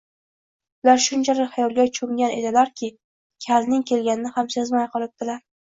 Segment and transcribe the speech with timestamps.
[0.85, 2.91] Ular shunchalik xayolga cho‘mgan ekanlarki,
[3.47, 5.43] kalning kelganini ham sezmay qolibdilar